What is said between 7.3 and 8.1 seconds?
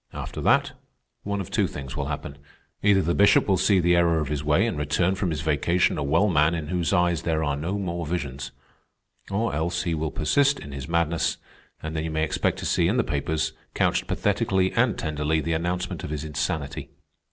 are no more